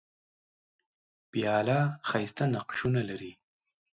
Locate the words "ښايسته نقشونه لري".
2.07-3.31